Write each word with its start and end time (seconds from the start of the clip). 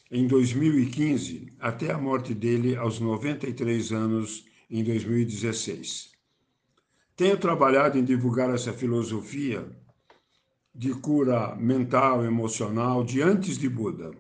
em 0.10 0.26
2015 0.26 1.54
até 1.60 1.92
a 1.92 1.98
morte 1.98 2.34
dele 2.34 2.76
aos 2.76 3.00
93 3.00 3.92
anos 3.92 4.46
em 4.70 4.84
2016. 4.84 6.12
Tenho 7.16 7.38
trabalhado 7.38 7.98
em 7.98 8.04
divulgar 8.04 8.54
essa 8.54 8.72
filosofia 8.72 9.70
de 10.74 10.94
cura 10.94 11.56
mental, 11.56 12.24
emocional 12.24 13.04
de 13.04 13.22
antes 13.22 13.58
de 13.58 13.68
Buda. 13.68 14.12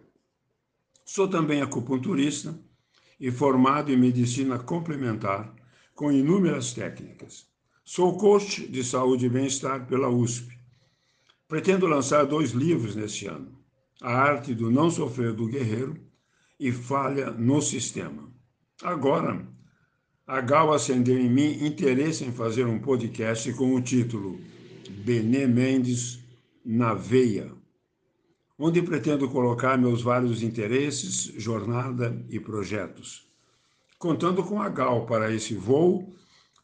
Sou 1.05 1.27
também 1.27 1.61
acupunturista 1.61 2.59
e 3.19 3.31
formado 3.31 3.91
em 3.91 3.97
medicina 3.97 4.59
complementar 4.59 5.53
com 5.93 6.11
inúmeras 6.11 6.73
técnicas. 6.73 7.47
Sou 7.85 8.17
coach 8.17 8.67
de 8.67 8.83
saúde 8.83 9.27
e 9.27 9.29
bem-estar 9.29 9.87
pela 9.87 10.09
USP. 10.09 10.57
Pretendo 11.47 11.87
lançar 11.87 12.25
dois 12.25 12.51
livros 12.51 12.95
neste 12.95 13.27
ano 13.27 13.57
a 14.01 14.11
arte 14.11 14.53
do 14.53 14.69
não 14.69 14.89
sofrer 14.89 15.33
do 15.33 15.47
guerreiro 15.47 15.99
e 16.59 16.71
falha 16.71 17.31
no 17.31 17.61
sistema. 17.61 18.31
Agora, 18.81 19.47
a 20.25 20.41
Gal 20.41 20.73
acendeu 20.73 21.17
em 21.17 21.29
mim 21.29 21.65
interesse 21.65 22.23
em 22.23 22.31
fazer 22.31 22.65
um 22.65 22.79
podcast 22.79 23.51
com 23.53 23.73
o 23.73 23.81
título 23.81 24.39
Benê 25.05 25.47
Mendes 25.47 26.19
na 26.63 26.93
Veia, 26.93 27.51
onde 28.57 28.81
pretendo 28.81 29.29
colocar 29.29 29.77
meus 29.77 30.01
vários 30.01 30.43
interesses, 30.43 31.31
jornada 31.41 32.23
e 32.29 32.39
projetos. 32.39 33.25
Contando 33.97 34.43
com 34.43 34.61
a 34.61 34.69
Gal 34.69 35.05
para 35.05 35.33
esse 35.33 35.55
voo 35.55 36.13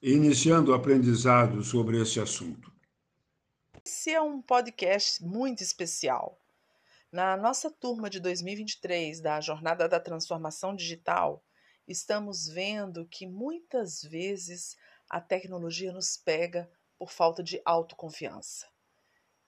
e 0.02 0.12
iniciando 0.12 0.72
o 0.72 0.76
aprendizado 0.76 1.64
sobre 1.64 2.00
esse 2.00 2.20
assunto. 2.20 2.72
Esse 3.84 4.12
é 4.12 4.22
um 4.22 4.42
podcast 4.42 5.24
muito 5.24 5.64
especial 5.64 6.43
na 7.14 7.38
nossa 7.38 7.70
turma 7.70 8.10
de 8.10 8.20
2023 8.20 9.22
da 9.22 9.40
Jornada 9.40 9.88
da 9.88 10.00
Transformação 10.00 10.76
Digital, 10.76 11.46
estamos 11.88 12.48
vendo 12.48 13.08
que 13.08 13.28
muitas 13.28 14.02
vezes 14.02 14.76
a 15.08 15.22
tecnologia 15.22 15.94
nos 15.94 16.18
pega 16.18 16.68
por 16.98 17.12
falta 17.12 17.44
de 17.44 17.62
autoconfiança. 17.64 18.68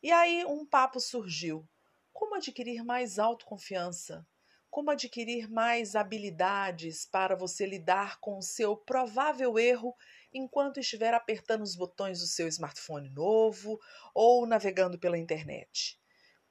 E 0.03 0.12
aí 0.12 0.46
um 0.46 0.64
papo 0.64 1.00
surgiu: 1.00 1.68
como 2.14 2.36
adquirir 2.36 2.84
mais 2.84 3.18
autoconfiança? 3.18 4.24
Como 4.70 4.92
adquirir 4.92 5.50
mais 5.50 5.96
habilidades 5.96 7.08
para 7.08 7.36
você 7.36 7.66
lidar 7.66 8.20
com 8.20 8.38
o 8.38 8.44
seu 8.44 8.78
provável 8.78 9.58
erro 9.58 9.96
enquanto 10.32 10.80
estiver 10.80 11.16
apertando 11.16 11.64
os 11.64 11.76
botões 11.76 12.20
do 12.20 12.28
seu 12.28 12.47
smartphone 12.47 13.09
novo 13.09 13.80
ou 14.14 14.46
navegando 14.46 15.00
pela 15.00 15.18
internet? 15.18 16.00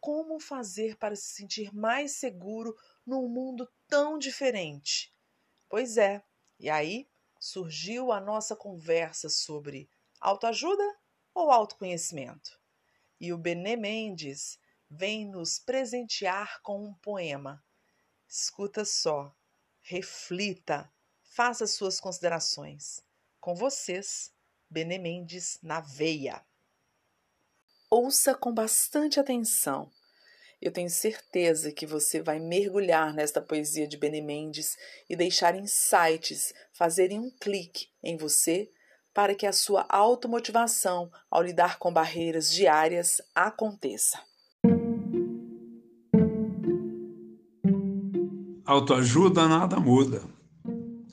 Como 0.05 0.39
fazer 0.39 0.99
para 0.99 1.17
se 1.17 1.29
sentir 1.29 1.75
mais 1.75 2.13
seguro 2.13 2.77
num 3.07 3.27
mundo 3.27 3.67
tão 3.89 4.19
diferente. 4.19 5.11
Pois 5.67 5.97
é, 5.97 6.23
e 6.61 6.69
aí 6.69 7.09
surgiu 7.41 8.13
a 8.13 8.21
nossa 8.21 8.55
conversa 8.55 9.31
sobre 9.31 9.89
autoajuda 10.21 10.85
ou 11.33 11.51
autoconhecimento. 11.51 12.61
E 13.19 13.33
o 13.33 13.39
Benê 13.39 13.77
Mendes 13.77 14.59
vem 14.91 15.25
nos 15.25 15.59
presentear 15.59 16.61
com 16.61 16.85
um 16.85 16.93
poema. 16.97 17.65
Escuta 18.29 18.85
só, 18.85 19.35
reflita, 19.81 20.93
faça 21.23 21.67
suas 21.67 21.99
considerações. 21.99 23.03
Com 23.41 23.55
vocês, 23.55 24.35
Benê 24.69 24.99
Mendes 24.99 25.59
na 25.63 25.81
veia. 25.81 26.45
Ouça 27.91 28.35
com 28.35 28.53
bastante 28.53 29.21
atenção. 29.21 29.91
Eu 30.61 30.73
tenho 30.73 30.89
certeza 30.89 31.71
que 31.71 31.87
você 31.87 32.23
vai 32.23 32.39
mergulhar 32.39 33.13
nesta 33.13 33.41
poesia 33.41 33.87
de 33.87 33.97
Bene 33.97 34.23
Mendes 34.23 34.77
e 35.09 35.15
deixar 35.15 35.55
insights 35.55 36.55
fazerem 36.73 37.21
um 37.21 37.31
clique 37.31 37.89
em 38.03 38.17
você 38.17 38.71
para 39.13 39.35
que 39.35 39.47
a 39.47 39.53
sua 39.53 39.87
automotivação 39.89 41.11
ao 41.31 41.43
lidar 41.43 41.79
com 41.79 41.93
barreiras 41.93 42.51
diárias 42.51 43.21
aconteça. 43.35 44.19
Autoajuda 48.65 49.47
nada 49.47 49.79
muda. 49.79 50.23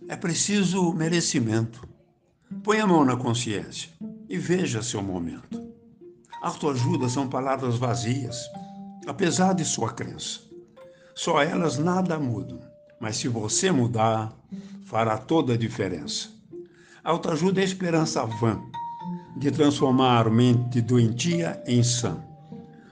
É 0.07 0.15
preciso 0.15 0.94
merecimento. 0.94 1.88
Põe 2.63 2.79
a 2.79 2.88
mão 2.88 3.03
na 3.03 3.18
consciência 3.18 3.91
e 4.29 4.38
veja 4.38 4.81
seu 4.81 5.01
momento. 5.03 5.70
Autoajuda 6.41 7.07
são 7.07 7.27
palavras 7.27 7.77
vazias, 7.77 8.49
apesar 9.05 9.53
de 9.53 9.63
sua 9.63 9.93
crença. 9.93 10.39
Só 11.13 11.39
elas 11.39 11.77
nada 11.77 12.17
mudam, 12.17 12.59
mas 12.99 13.17
se 13.17 13.27
você 13.27 13.71
mudar, 13.71 14.33
fará 14.83 15.19
toda 15.19 15.53
a 15.53 15.57
diferença. 15.57 16.29
Autoajuda 17.03 17.61
é 17.61 17.63
esperança 17.63 18.25
vã 18.25 18.59
de 19.38 19.51
transformar 19.51 20.31
mente 20.31 20.81
doentia 20.81 21.61
em 21.67 21.83
sã. 21.83 22.17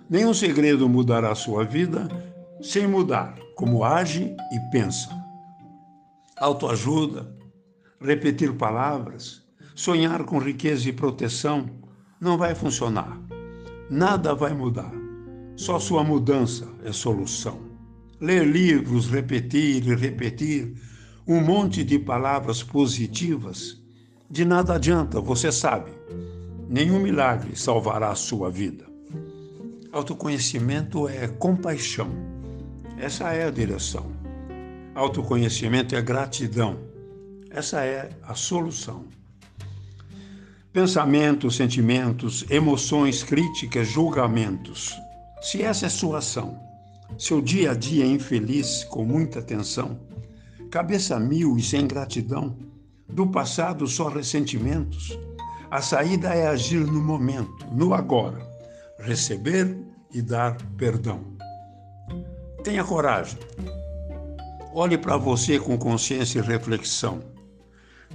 Nenhum 0.07 0.33
segredo 0.33 0.87
mudará 0.87 1.33
sua 1.33 1.63
vida 1.65 2.07
sem 2.61 2.87
mudar 2.87 3.35
como 3.55 3.83
age 3.83 4.35
e 4.51 4.59
pensa. 4.71 5.09
Autoajuda, 6.37 7.35
repetir 7.99 8.53
palavras, 8.53 9.41
sonhar 9.73 10.23
com 10.23 10.37
riqueza 10.37 10.87
e 10.87 10.93
proteção 10.93 11.67
não 12.21 12.37
vai 12.37 12.53
funcionar 12.53 13.28
nada 13.89 14.35
vai 14.35 14.53
mudar. 14.53 14.91
Só 15.55 15.79
sua 15.79 16.03
mudança 16.03 16.67
é 16.83 16.91
solução. 16.91 17.59
Ler 18.21 18.45
livros, 18.45 19.09
repetir 19.09 19.87
e 19.87 19.95
repetir 19.95 20.73
um 21.27 21.41
monte 21.41 21.83
de 21.83 21.99
palavras 21.99 22.63
positivas, 22.63 23.81
de 24.29 24.45
nada 24.45 24.75
adianta, 24.75 25.19
você 25.19 25.51
sabe. 25.51 25.91
Nenhum 26.67 26.99
milagre 26.99 27.55
salvará 27.55 28.09
a 28.09 28.15
sua 28.15 28.49
vida. 28.49 28.85
Autoconhecimento 29.91 31.07
é 31.07 31.27
compaixão. 31.27 32.09
Essa 32.97 33.33
é 33.33 33.47
a 33.47 33.51
direção. 33.51 34.11
Autoconhecimento 34.93 35.95
é 35.95 36.01
gratidão. 36.01 36.77
Essa 37.49 37.83
é 37.83 38.11
a 38.21 38.35
solução. 38.35 39.05
Pensamentos, 40.71 41.55
sentimentos, 41.55 42.45
emoções, 42.47 43.23
críticas, 43.23 43.87
julgamentos. 43.87 44.95
Se 45.41 45.63
essa 45.63 45.87
é 45.87 45.89
sua 45.89 46.19
ação, 46.19 46.59
seu 47.17 47.41
dia 47.41 47.71
a 47.71 47.73
dia 47.73 48.05
infeliz, 48.05 48.83
com 48.83 49.03
muita 49.03 49.41
tensão, 49.41 49.99
cabeça 50.69 51.19
mil 51.19 51.57
e 51.57 51.63
sem 51.63 51.87
gratidão, 51.87 52.55
do 53.07 53.25
passado 53.25 53.87
só 53.87 54.09
ressentimentos, 54.09 55.17
a 55.71 55.81
saída 55.81 56.35
é 56.35 56.47
agir 56.47 56.85
no 56.85 57.01
momento, 57.01 57.65
no 57.71 57.91
agora, 57.91 58.47
receber 58.99 59.75
e 60.13 60.21
dar 60.21 60.55
perdão. 60.77 61.35
Tenha 62.63 62.83
coragem. 62.83 63.39
Olhe 64.71 64.99
para 64.99 65.17
você 65.17 65.59
com 65.59 65.79
consciência 65.79 66.37
e 66.37 66.43
reflexão, 66.43 67.23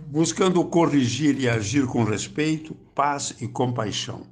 buscando 0.07 0.65
corrigir 0.65 1.39
e 1.41 1.49
agir 1.49 1.87
com 1.87 2.05
respeito, 2.05 2.75
paz 2.95 3.35
e 3.41 3.49
compaixão. 3.49 4.27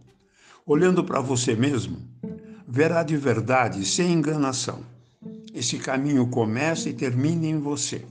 Olhando 0.64 1.02
para 1.02 1.20
você 1.20 1.54
mesmo, 1.54 1.98
verá 2.66 3.02
de 3.02 3.16
verdade, 3.16 3.84
sem 3.84 4.12
enganação. 4.12 4.84
Esse 5.52 5.78
caminho 5.78 6.26
começa 6.28 6.88
e 6.88 6.94
termina 6.94 7.46
em 7.46 7.58
você. 7.58 8.04